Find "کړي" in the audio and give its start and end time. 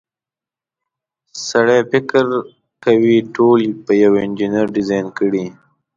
5.17-5.45